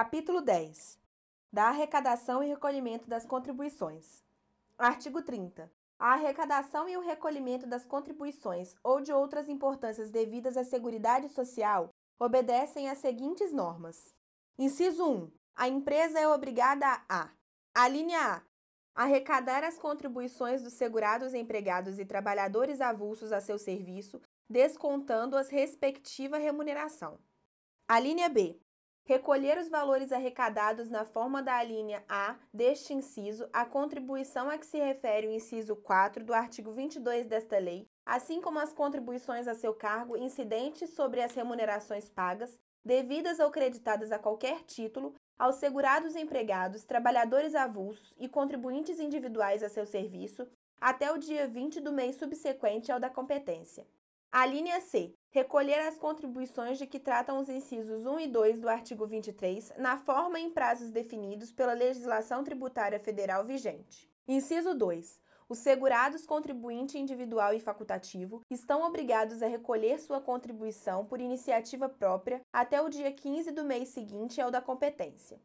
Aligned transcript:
Capítulo 0.00 0.40
10. 0.40 0.98
Da 1.52 1.64
arrecadação 1.64 2.42
e 2.42 2.48
recolhimento 2.48 3.06
das 3.06 3.26
contribuições. 3.26 4.24
Artigo 4.78 5.20
30. 5.20 5.70
A 5.98 6.14
arrecadação 6.14 6.88
e 6.88 6.96
o 6.96 7.02
recolhimento 7.02 7.66
das 7.66 7.84
contribuições 7.84 8.74
ou 8.82 9.02
de 9.02 9.12
outras 9.12 9.46
importâncias 9.46 10.10
devidas 10.10 10.56
à 10.56 10.64
Seguridade 10.64 11.28
Social 11.28 11.90
obedecem 12.18 12.88
às 12.88 12.96
seguintes 12.96 13.52
normas. 13.52 14.14
Inciso 14.58 15.04
1. 15.06 15.30
A 15.54 15.68
empresa 15.68 16.18
é 16.18 16.26
obrigada 16.26 16.86
a: 17.06 17.28
a 17.74 17.86
linha 17.86 18.36
A. 18.36 18.42
Arrecadar 18.94 19.62
as 19.64 19.78
contribuições 19.78 20.62
dos 20.62 20.72
segurados 20.72 21.34
empregados 21.34 21.98
e 21.98 22.06
trabalhadores 22.06 22.80
avulsos 22.80 23.32
a 23.32 23.40
seu 23.42 23.58
serviço, 23.58 24.18
descontando 24.48 25.36
as 25.36 25.50
respectiva 25.50 26.38
remuneração. 26.38 27.18
A 27.86 28.00
linha 28.00 28.30
B. 28.30 28.58
Recolher 29.04 29.58
os 29.58 29.68
valores 29.68 30.12
arrecadados 30.12 30.88
na 30.88 31.04
forma 31.04 31.42
da 31.42 31.62
linha 31.62 32.04
A 32.08 32.36
deste 32.54 32.94
inciso, 32.94 33.48
a 33.52 33.64
contribuição 33.64 34.48
a 34.48 34.56
que 34.56 34.66
se 34.66 34.78
refere 34.78 35.26
o 35.26 35.32
inciso 35.32 35.74
4 35.74 36.24
do 36.24 36.32
artigo 36.32 36.72
22 36.72 37.26
desta 37.26 37.58
lei, 37.58 37.88
assim 38.06 38.40
como 38.40 38.58
as 38.58 38.72
contribuições 38.72 39.48
a 39.48 39.54
seu 39.54 39.74
cargo 39.74 40.16
incidentes 40.16 40.90
sobre 40.90 41.20
as 41.22 41.34
remunerações 41.34 42.08
pagas, 42.08 42.58
devidas 42.84 43.40
ou 43.40 43.50
creditadas 43.50 44.12
a 44.12 44.18
qualquer 44.18 44.62
título, 44.62 45.14
aos 45.38 45.56
segurados 45.56 46.14
empregados, 46.14 46.84
trabalhadores 46.84 47.54
avulsos 47.54 48.14
e 48.18 48.28
contribuintes 48.28 49.00
individuais 49.00 49.62
a 49.62 49.68
seu 49.68 49.86
serviço, 49.86 50.46
até 50.80 51.10
o 51.12 51.18
dia 51.18 51.48
20 51.48 51.80
do 51.80 51.92
mês 51.92 52.16
subsequente 52.16 52.92
ao 52.92 53.00
da 53.00 53.10
competência. 53.10 53.86
A 54.32 54.46
linha 54.46 54.80
C. 54.80 55.12
Recolher 55.30 55.80
as 55.80 55.98
contribuições 55.98 56.78
de 56.78 56.86
que 56.86 57.00
tratam 57.00 57.40
os 57.40 57.48
incisos 57.48 58.06
1 58.06 58.20
e 58.20 58.28
2 58.28 58.60
do 58.60 58.68
artigo 58.68 59.04
23, 59.04 59.72
na 59.76 59.98
forma 59.98 60.38
e 60.38 60.44
em 60.44 60.50
prazos 60.50 60.90
definidos 60.90 61.52
pela 61.52 61.72
legislação 61.72 62.44
tributária 62.44 63.00
federal 63.00 63.44
vigente. 63.44 64.08
Inciso 64.28 64.72
2. 64.72 65.20
Os 65.48 65.58
segurados 65.58 66.26
contribuinte 66.26 66.96
individual 66.96 67.52
e 67.54 67.58
facultativo 67.58 68.40
estão 68.48 68.82
obrigados 68.82 69.42
a 69.42 69.48
recolher 69.48 69.98
sua 69.98 70.20
contribuição 70.20 71.04
por 71.04 71.20
iniciativa 71.20 71.88
própria 71.88 72.40
até 72.52 72.80
o 72.80 72.88
dia 72.88 73.10
15 73.10 73.50
do 73.50 73.64
mês 73.64 73.88
seguinte 73.88 74.40
ao 74.40 74.48
da 74.48 74.60
competência. 74.60 75.40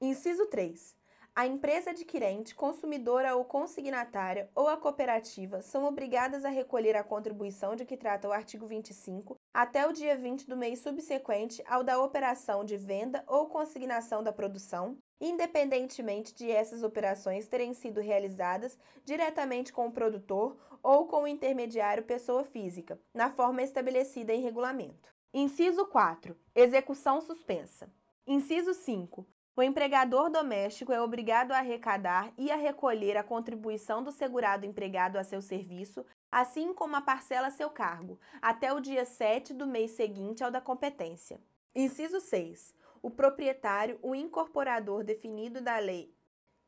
Inciso 0.00 0.46
3. 0.46 0.96
A 1.34 1.46
empresa 1.46 1.92
adquirente, 1.92 2.54
consumidora 2.54 3.34
ou 3.34 3.42
consignatária 3.42 4.50
ou 4.54 4.68
a 4.68 4.76
cooperativa 4.76 5.62
são 5.62 5.86
obrigadas 5.86 6.44
a 6.44 6.50
recolher 6.50 6.94
a 6.94 7.02
contribuição 7.02 7.74
de 7.74 7.86
que 7.86 7.96
trata 7.96 8.28
o 8.28 8.32
artigo 8.32 8.66
25 8.66 9.36
até 9.54 9.86
o 9.86 9.94
dia 9.94 10.14
20 10.14 10.46
do 10.46 10.58
mês 10.58 10.80
subsequente 10.80 11.62
ao 11.66 11.82
da 11.82 11.98
operação 11.98 12.62
de 12.62 12.76
venda 12.76 13.24
ou 13.26 13.46
consignação 13.46 14.22
da 14.22 14.30
produção, 14.30 14.98
independentemente 15.18 16.34
de 16.34 16.50
essas 16.50 16.82
operações 16.82 17.48
terem 17.48 17.72
sido 17.72 18.02
realizadas 18.02 18.76
diretamente 19.02 19.72
com 19.72 19.86
o 19.86 19.92
produtor 19.92 20.58
ou 20.82 21.06
com 21.06 21.22
o 21.22 21.28
intermediário 21.28 22.02
pessoa 22.02 22.44
física, 22.44 23.00
na 23.14 23.30
forma 23.30 23.62
estabelecida 23.62 24.34
em 24.34 24.42
regulamento. 24.42 25.08
Inciso 25.32 25.86
4. 25.86 26.36
Execução 26.54 27.22
suspensa. 27.22 27.90
Inciso 28.26 28.74
5. 28.74 29.26
O 29.54 29.62
empregador 29.62 30.30
doméstico 30.30 30.92
é 30.92 31.00
obrigado 31.00 31.52
a 31.52 31.58
arrecadar 31.58 32.32
e 32.38 32.50
a 32.50 32.56
recolher 32.56 33.18
a 33.18 33.22
contribuição 33.22 34.02
do 34.02 34.10
segurado 34.10 34.64
empregado 34.64 35.18
a 35.18 35.24
seu 35.24 35.42
serviço, 35.42 36.06
assim 36.30 36.72
como 36.72 36.96
a 36.96 37.02
parcela 37.02 37.48
a 37.48 37.50
seu 37.50 37.68
cargo, 37.68 38.18
até 38.40 38.72
o 38.72 38.80
dia 38.80 39.04
7 39.04 39.52
do 39.52 39.66
mês 39.66 39.90
seguinte 39.90 40.42
ao 40.42 40.50
da 40.50 40.60
competência. 40.60 41.38
Inciso 41.74 42.18
6. 42.18 42.74
O 43.02 43.10
proprietário, 43.10 43.98
o 44.00 44.14
incorporador 44.14 45.04
definido 45.04 45.60
da 45.60 45.78
lei. 45.78 46.14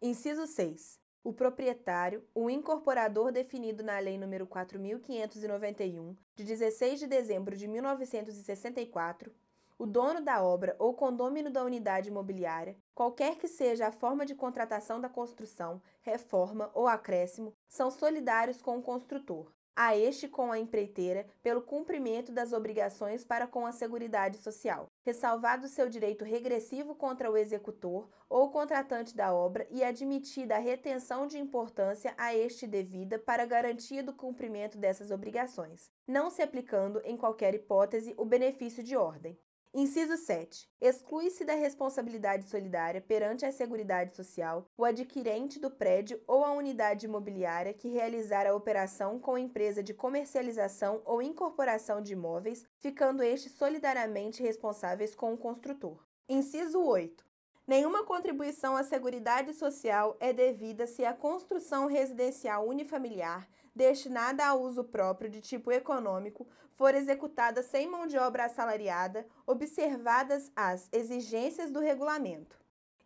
Inciso 0.02 0.46
6. 0.46 1.00
O 1.24 1.32
proprietário, 1.32 2.22
o 2.34 2.50
incorporador 2.50 3.32
definido 3.32 3.82
na 3.82 3.98
Lei 3.98 4.18
nº 4.18 4.46
4591, 4.46 6.14
de 6.34 6.44
16 6.44 7.00
de 7.00 7.06
dezembro 7.06 7.56
de 7.56 7.66
1964, 7.66 9.32
o 9.78 9.86
dono 9.86 10.20
da 10.20 10.42
obra 10.42 10.76
ou 10.78 10.94
condômino 10.94 11.50
da 11.50 11.64
unidade 11.64 12.08
imobiliária, 12.08 12.76
qualquer 12.94 13.36
que 13.36 13.48
seja 13.48 13.88
a 13.88 13.92
forma 13.92 14.24
de 14.24 14.34
contratação 14.34 15.00
da 15.00 15.08
construção, 15.08 15.82
reforma 16.02 16.70
ou 16.74 16.86
acréscimo, 16.86 17.52
são 17.68 17.90
solidários 17.90 18.62
com 18.62 18.78
o 18.78 18.82
construtor, 18.82 19.50
a 19.76 19.96
este 19.96 20.28
com 20.28 20.52
a 20.52 20.58
empreiteira 20.58 21.26
pelo 21.42 21.60
cumprimento 21.60 22.30
das 22.30 22.52
obrigações 22.52 23.24
para 23.24 23.46
com 23.46 23.66
a 23.66 23.72
Seguridade 23.72 24.38
Social, 24.38 24.86
ressalvado 25.04 25.66
seu 25.66 25.88
direito 25.88 26.24
regressivo 26.24 26.94
contra 26.94 27.30
o 27.30 27.36
executor 27.36 28.08
ou 28.28 28.50
contratante 28.50 29.16
da 29.16 29.34
obra 29.34 29.66
e 29.70 29.82
admitida 29.82 30.54
a 30.54 30.60
retenção 30.60 31.26
de 31.26 31.38
importância 31.38 32.14
a 32.16 32.34
este 32.34 32.66
devida 32.66 33.18
para 33.18 33.46
garantia 33.46 34.02
do 34.02 34.12
cumprimento 34.12 34.78
dessas 34.78 35.10
obrigações, 35.10 35.90
não 36.06 36.30
se 36.30 36.42
aplicando 36.42 37.00
em 37.04 37.16
qualquer 37.16 37.54
hipótese 37.54 38.14
o 38.16 38.24
benefício 38.24 38.82
de 38.82 38.96
ordem. 38.96 39.36
Inciso 39.76 40.16
7. 40.16 40.70
Exclui-se 40.80 41.44
da 41.44 41.56
responsabilidade 41.56 42.44
solidária 42.44 43.00
perante 43.00 43.44
a 43.44 43.50
Seguridade 43.50 44.14
Social 44.14 44.68
o 44.78 44.84
adquirente 44.84 45.58
do 45.58 45.68
prédio 45.68 46.22
ou 46.28 46.44
a 46.44 46.52
unidade 46.52 47.06
imobiliária 47.06 47.74
que 47.74 47.88
realizar 47.88 48.46
a 48.46 48.54
operação 48.54 49.18
com 49.18 49.36
empresa 49.36 49.82
de 49.82 49.92
comercialização 49.92 51.02
ou 51.04 51.20
incorporação 51.20 52.00
de 52.00 52.12
imóveis, 52.12 52.64
ficando 52.78 53.20
estes 53.20 53.50
solidariamente 53.50 54.44
responsáveis 54.44 55.16
com 55.16 55.34
o 55.34 55.38
construtor. 55.38 55.98
Inciso 56.28 56.80
8. 56.80 57.33
Nenhuma 57.66 58.04
contribuição 58.04 58.76
à 58.76 58.84
Seguridade 58.84 59.54
Social 59.54 60.16
é 60.20 60.34
devida 60.34 60.86
se 60.86 61.02
a 61.02 61.14
construção 61.14 61.86
residencial 61.86 62.68
unifamiliar, 62.68 63.48
destinada 63.74 64.44
a 64.44 64.54
uso 64.54 64.84
próprio 64.84 65.30
de 65.30 65.40
tipo 65.40 65.72
econômico, 65.72 66.46
for 66.76 66.94
executada 66.94 67.62
sem 67.62 67.88
mão 67.88 68.06
de 68.06 68.18
obra 68.18 68.44
assalariada, 68.44 69.26
observadas 69.46 70.52
as 70.54 70.90
exigências 70.92 71.70
do 71.70 71.80
regulamento. 71.80 72.58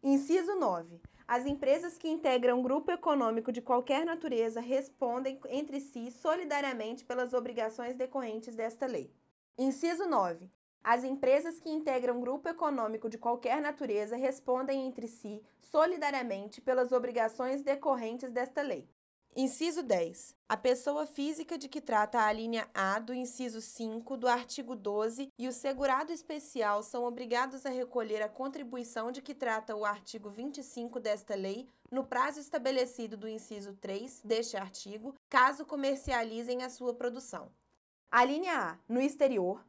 Inciso 0.02 0.56
9. 0.56 1.00
As 1.28 1.46
empresas 1.46 1.96
que 1.96 2.08
integram 2.08 2.60
grupo 2.60 2.90
econômico 2.90 3.52
de 3.52 3.62
qualquer 3.62 4.04
natureza 4.04 4.60
respondem 4.60 5.38
entre 5.50 5.78
si 5.80 6.10
solidariamente 6.10 7.04
pelas 7.04 7.32
obrigações 7.32 7.96
decorrentes 7.96 8.56
desta 8.56 8.86
lei. 8.86 9.12
Inciso 9.56 10.08
9. 10.08 10.50
As 10.82 11.04
empresas 11.04 11.58
que 11.58 11.70
integram 11.70 12.20
grupo 12.20 12.48
econômico 12.48 13.08
de 13.08 13.18
qualquer 13.18 13.60
natureza 13.60 14.16
respondem 14.16 14.86
entre 14.86 15.06
si 15.06 15.42
solidariamente 15.60 16.60
pelas 16.60 16.92
obrigações 16.92 17.62
decorrentes 17.62 18.30
desta 18.30 18.62
lei. 18.62 18.88
Inciso 19.36 19.84
10. 19.84 20.34
A 20.48 20.56
pessoa 20.56 21.06
física 21.06 21.56
de 21.56 21.68
que 21.68 21.80
trata 21.80 22.20
a 22.20 22.32
linha 22.32 22.68
A 22.74 22.98
do 22.98 23.14
inciso 23.14 23.60
5 23.60 24.16
do 24.16 24.26
artigo 24.26 24.74
12 24.74 25.28
e 25.38 25.46
o 25.46 25.52
segurado 25.52 26.12
especial 26.12 26.82
são 26.82 27.04
obrigados 27.04 27.64
a 27.64 27.70
recolher 27.70 28.20
a 28.20 28.28
contribuição 28.28 29.12
de 29.12 29.22
que 29.22 29.34
trata 29.34 29.76
o 29.76 29.84
artigo 29.84 30.28
25 30.28 30.98
desta 30.98 31.36
lei 31.36 31.68
no 31.90 32.02
prazo 32.02 32.40
estabelecido 32.40 33.16
do 33.16 33.28
inciso 33.28 33.74
3 33.74 34.22
deste 34.24 34.56
artigo, 34.56 35.14
caso 35.28 35.64
comercializem 35.64 36.64
a 36.64 36.70
sua 36.70 36.92
produção. 36.92 37.52
A 38.10 38.24
linha 38.24 38.72
A, 38.72 38.78
no 38.88 39.00
exterior, 39.00 39.64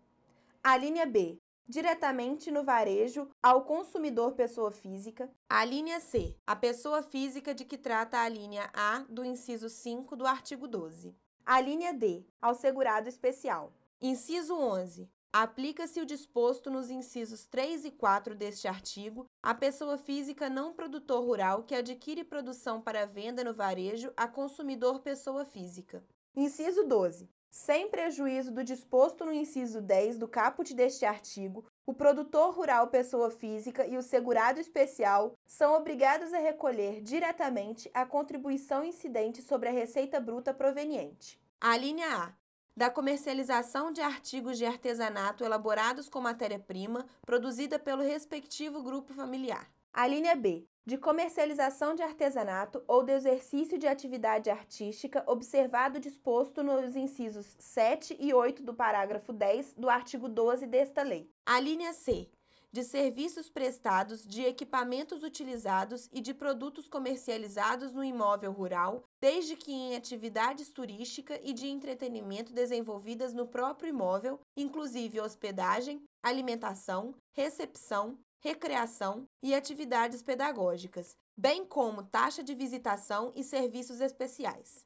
a 0.62 0.76
linha 0.76 1.06
B, 1.06 1.40
diretamente 1.68 2.52
no 2.52 2.64
varejo 2.64 3.30
ao 3.42 3.64
consumidor 3.64 4.34
pessoa 4.34 4.72
física. 4.72 5.32
A 5.48 5.64
linha 5.64 6.00
C, 6.00 6.36
a 6.46 6.56
pessoa 6.56 7.02
física 7.02 7.54
de 7.54 7.64
que 7.64 7.78
trata 7.78 8.20
a 8.20 8.28
linha 8.28 8.70
A 8.74 9.06
do 9.10 9.24
inciso 9.24 9.70
5 9.70 10.16
do 10.16 10.28
artigo 10.28 10.68
12. 10.68 11.16
A 11.46 11.62
linha 11.62 11.94
D, 11.94 12.26
ao 12.42 12.54
segurado 12.54 13.08
especial. 13.08 13.74
Inciso 14.02 14.54
11. 14.56 15.10
Aplica-se 15.32 16.02
o 16.02 16.06
disposto 16.06 16.72
nos 16.72 16.90
incisos 16.90 17.46
3 17.46 17.86
e 17.86 17.92
4 17.92 18.36
deste 18.36 18.68
artigo 18.68 19.28
à 19.44 19.54
pessoa 19.54 19.98
física 19.98 20.50
não 20.50 20.74
produtor 20.74 21.24
rural 21.24 21.64
que 21.64 21.76
adquire 21.76 22.24
produção 22.24 22.82
para 22.82 23.06
venda 23.06 23.44
no 23.44 23.54
varejo 23.54 24.12
a 24.18 24.28
consumidor 24.28 25.02
pessoa 25.02 25.46
física. 25.46 26.04
Inciso 26.36 26.84
12. 26.84 27.30
Sem 27.52 27.90
prejuízo 27.90 28.52
do 28.52 28.64
disposto 28.64 29.26
no 29.26 29.34
inciso 29.34 29.82
10 29.82 30.20
do 30.20 30.28
caput 30.28 30.72
deste 30.74 31.04
artigo, 31.04 31.66
o 31.84 31.94
produtor 31.94 32.54
rural 32.54 32.88
pessoa 32.88 33.32
física 33.32 33.88
e 33.88 33.98
o 33.98 34.04
segurado 34.04 34.60
especial 34.60 35.34
são 35.48 35.74
obrigados 35.74 36.32
a 36.32 36.38
recolher 36.38 37.02
diretamente 37.02 37.90
a 37.92 38.06
contribuição 38.06 38.84
incidente 38.84 39.42
sobre 39.42 39.68
a 39.68 39.72
receita 39.72 40.20
bruta 40.20 40.54
proveniente. 40.54 41.40
A 41.60 41.76
linha 41.76 42.08
A. 42.08 42.34
Da 42.78 42.90
comercialização 42.90 43.92
de 43.92 44.00
artigos 44.00 44.58
de 44.58 44.66
artesanato 44.66 45.44
elaborados 45.44 46.08
com 46.08 46.22
matéria-prima 46.22 47.06
produzida 47.26 47.80
pelo 47.80 48.04
respectivo 48.04 48.84
grupo 48.84 49.12
familiar. 49.12 49.70
A 49.92 50.06
linha 50.06 50.36
B 50.36 50.66
de 50.90 50.98
comercialização 50.98 51.94
de 51.94 52.02
artesanato 52.02 52.84
ou 52.88 53.04
do 53.04 53.12
exercício 53.12 53.78
de 53.78 53.86
atividade 53.86 54.50
artística, 54.50 55.24
observado 55.28 56.00
disposto 56.00 56.64
nos 56.64 56.96
incisos 56.96 57.56
7 57.60 58.18
e 58.20 58.34
8 58.34 58.64
do 58.64 58.74
parágrafo 58.74 59.32
10 59.32 59.76
do 59.76 59.88
artigo 59.88 60.28
12 60.28 60.66
desta 60.66 61.04
lei. 61.04 61.30
A 61.46 61.60
linha 61.60 61.94
C. 61.94 62.28
de 62.72 62.84
serviços 62.84 63.52
prestados, 63.52 64.26
de 64.26 64.44
equipamentos 64.44 65.22
utilizados 65.22 66.10
e 66.12 66.22
de 66.22 66.34
produtos 66.34 66.90
comercializados 66.90 67.94
no 67.94 68.04
imóvel 68.04 68.52
rural, 68.52 69.04
desde 69.22 69.56
que 69.56 69.72
em 69.72 69.96
atividades 69.96 70.72
turística 70.72 71.40
e 71.44 71.54
de 71.54 71.68
entretenimento 71.68 72.52
desenvolvidas 72.52 73.32
no 73.32 73.48
próprio 73.48 73.90
imóvel, 73.90 74.40
inclusive 74.58 75.22
hospedagem, 75.22 76.04
alimentação, 76.24 77.14
recepção, 77.36 78.18
recreação 78.40 79.28
e 79.44 79.54
atividades 79.54 80.24
pedagógicas, 80.24 81.18
bem 81.36 81.66
como 81.66 82.04
taxa 82.04 82.44
de 82.44 82.56
visitação 82.56 83.32
e 83.36 83.44
serviços 83.44 84.00
especiais. 84.00 84.86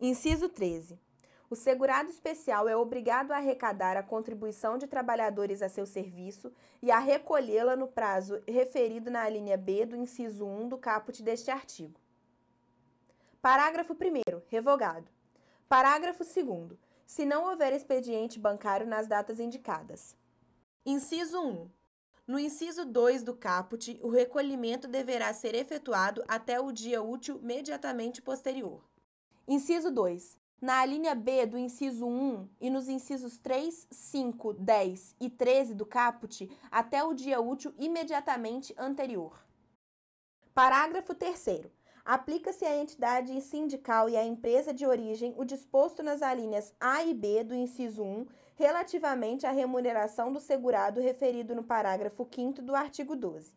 Inciso 0.00 0.48
13. 0.48 0.98
O 1.48 1.56
segurado 1.56 2.10
especial 2.10 2.68
é 2.68 2.76
obrigado 2.76 3.32
a 3.32 3.36
arrecadar 3.36 3.96
a 3.96 4.02
contribuição 4.02 4.78
de 4.78 4.86
trabalhadores 4.86 5.62
a 5.62 5.68
seu 5.68 5.84
serviço 5.84 6.52
e 6.80 6.90
a 6.90 6.98
recolhê-la 6.98 7.74
no 7.74 7.88
prazo 7.88 8.40
referido 8.46 9.10
na 9.10 9.28
linha 9.28 9.56
B 9.56 9.84
do 9.84 9.96
inciso 9.96 10.46
1 10.46 10.68
do 10.68 10.78
caput 10.78 11.22
deste 11.22 11.50
artigo. 11.50 11.98
Parágrafo 13.42 13.94
1. 13.94 14.42
Revogado. 14.48 15.10
Parágrafo 15.68 16.22
2. 16.24 16.78
Se 17.04 17.24
não 17.24 17.48
houver 17.48 17.72
expediente 17.72 18.38
bancário 18.38 18.86
nas 18.86 19.08
datas 19.08 19.40
indicadas. 19.40 20.16
Inciso 20.86 21.40
1. 21.40 21.79
No 22.30 22.38
inciso 22.38 22.84
2 22.84 23.24
do 23.24 23.34
caput, 23.34 23.98
o 24.00 24.08
recolhimento 24.08 24.86
deverá 24.86 25.34
ser 25.34 25.52
efetuado 25.52 26.22
até 26.28 26.60
o 26.60 26.70
dia 26.70 27.02
útil 27.02 27.40
imediatamente 27.42 28.22
posterior. 28.22 28.84
Inciso 29.48 29.90
2. 29.90 30.38
Na 30.62 30.86
linha 30.86 31.12
B 31.12 31.44
do 31.44 31.58
inciso 31.58 32.06
1 32.06 32.48
e 32.60 32.70
nos 32.70 32.88
incisos 32.88 33.36
3, 33.38 33.88
5, 33.90 34.52
10 34.52 35.16
e 35.20 35.28
13 35.28 35.74
do 35.74 35.84
caput, 35.84 36.48
até 36.70 37.02
o 37.02 37.14
dia 37.14 37.40
útil 37.40 37.74
imediatamente 37.76 38.72
anterior. 38.78 39.44
Parágrafo 40.54 41.12
3. 41.16 41.66
Aplica-se 42.04 42.64
à 42.64 42.76
entidade 42.76 43.40
sindical 43.40 44.08
e 44.08 44.16
à 44.16 44.24
empresa 44.24 44.72
de 44.72 44.86
origem 44.86 45.34
o 45.36 45.44
disposto 45.44 46.00
nas 46.00 46.22
alíneas 46.22 46.72
A 46.78 47.02
e 47.02 47.12
B 47.12 47.42
do 47.42 47.56
inciso 47.56 48.04
1 48.04 48.26
relativamente 48.60 49.46
à 49.46 49.50
remuneração 49.52 50.30
do 50.30 50.38
segurado 50.38 51.00
referido 51.00 51.54
no 51.54 51.64
parágrafo 51.64 52.28
5 52.30 52.60
do 52.60 52.74
artigo 52.74 53.16
12. 53.16 53.56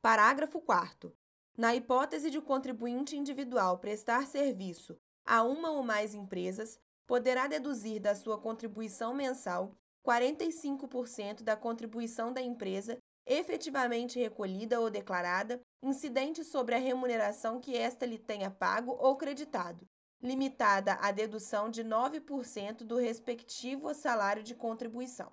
Parágrafo 0.00 0.60
4. 0.60 1.12
Na 1.56 1.74
hipótese 1.74 2.30
de 2.30 2.38
o 2.38 2.42
contribuinte 2.42 3.16
individual 3.16 3.78
prestar 3.78 4.28
serviço 4.28 4.96
a 5.26 5.42
uma 5.42 5.72
ou 5.72 5.82
mais 5.82 6.14
empresas, 6.14 6.78
poderá 7.04 7.48
deduzir 7.48 8.00
da 8.00 8.14
sua 8.14 8.38
contribuição 8.38 9.12
mensal 9.12 9.72
45% 10.06 11.42
da 11.42 11.56
contribuição 11.56 12.32
da 12.32 12.40
empresa 12.40 12.96
efetivamente 13.26 14.20
recolhida 14.20 14.80
ou 14.80 14.88
declarada, 14.88 15.60
incidente 15.82 16.44
sobre 16.44 16.76
a 16.76 16.78
remuneração 16.78 17.60
que 17.60 17.76
esta 17.76 18.06
lhe 18.06 18.18
tenha 18.18 18.52
pago 18.52 18.96
ou 19.00 19.16
creditado, 19.16 19.84
limitada 20.22 20.94
à 20.94 21.10
dedução 21.10 21.70
de 21.70 21.84
9% 21.84 22.78
do 22.78 22.96
respectivo 22.96 23.92
salário 23.94 24.42
de 24.42 24.54
contribuição. 24.54 25.32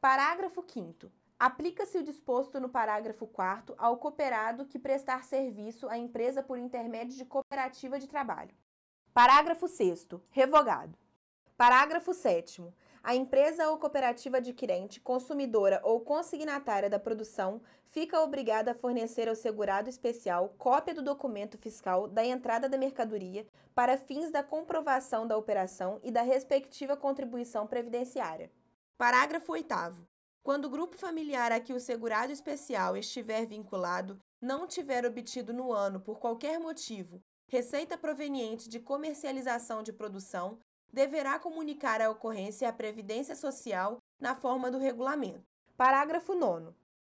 Parágrafo 0.00 0.64
5 0.66 1.10
Aplica-se 1.38 1.98
o 1.98 2.04
disposto 2.04 2.60
no 2.60 2.68
parágrafo 2.68 3.26
4 3.26 3.74
ao 3.76 3.96
cooperado 3.96 4.64
que 4.64 4.78
prestar 4.78 5.24
serviço 5.24 5.88
à 5.88 5.98
empresa 5.98 6.40
por 6.40 6.56
intermédio 6.56 7.16
de 7.16 7.24
cooperativa 7.24 7.98
de 7.98 8.06
trabalho. 8.06 8.54
Parágrafo 9.12 9.66
6 9.66 10.06
Revogado. 10.30 10.96
Parágrafo 11.56 12.14
7 12.14 12.62
a 13.02 13.16
empresa 13.16 13.68
ou 13.68 13.78
cooperativa 13.78 14.36
adquirente, 14.36 15.00
consumidora 15.00 15.80
ou 15.82 16.00
consignatária 16.00 16.88
da 16.88 17.00
produção 17.00 17.60
fica 17.90 18.20
obrigada 18.20 18.70
a 18.70 18.74
fornecer 18.74 19.28
ao 19.28 19.34
segurado 19.34 19.90
especial 19.90 20.54
cópia 20.56 20.94
do 20.94 21.02
documento 21.02 21.58
fiscal 21.58 22.06
da 22.06 22.24
entrada 22.24 22.68
da 22.68 22.78
mercadoria 22.78 23.44
para 23.74 23.98
fins 23.98 24.30
da 24.30 24.42
comprovação 24.42 25.26
da 25.26 25.36
operação 25.36 25.98
e 26.04 26.12
da 26.12 26.22
respectiva 26.22 26.96
contribuição 26.96 27.66
previdenciária. 27.66 28.52
Parágrafo 28.96 29.50
8. 29.50 29.74
Quando 30.44 30.66
o 30.66 30.70
grupo 30.70 30.96
familiar 30.96 31.50
a 31.50 31.58
que 31.58 31.72
o 31.72 31.80
segurado 31.80 32.32
especial 32.32 32.96
estiver 32.96 33.44
vinculado 33.46 34.18
não 34.40 34.66
tiver 34.66 35.04
obtido 35.04 35.52
no 35.52 35.72
ano, 35.72 36.00
por 36.00 36.20
qualquer 36.20 36.58
motivo, 36.60 37.20
receita 37.48 37.98
proveniente 37.98 38.68
de 38.68 38.78
comercialização 38.78 39.82
de 39.82 39.92
produção, 39.92 40.58
deverá 40.92 41.38
comunicar 41.38 42.00
a 42.00 42.10
ocorrência 42.10 42.68
à 42.68 42.72
Previdência 42.72 43.34
Social 43.34 43.98
na 44.20 44.34
forma 44.34 44.70
do 44.70 44.78
regulamento. 44.78 45.44
Parágrafo 45.76 46.34
9. 46.34 46.72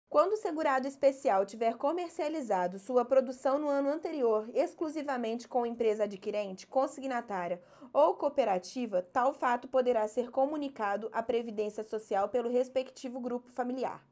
Quando 0.07 0.33
o 0.33 0.37
segurado 0.37 0.87
especial 0.87 1.43
tiver 1.43 1.75
comercializado 1.75 2.77
sua 2.77 3.03
produção 3.03 3.57
no 3.57 3.67
ano 3.67 3.89
anterior 3.89 4.47
exclusivamente 4.53 5.47
com 5.47 5.65
empresa 5.65 6.03
adquirente, 6.03 6.67
consignatária 6.67 7.59
ou 7.91 8.13
cooperativa, 8.13 9.01
tal 9.01 9.33
fato 9.33 9.67
poderá 9.67 10.07
ser 10.07 10.29
comunicado 10.29 11.09
à 11.11 11.23
Previdência 11.23 11.83
Social 11.83 12.29
pelo 12.29 12.49
respectivo 12.49 13.19
grupo 13.19 13.51
familiar. 13.51 14.01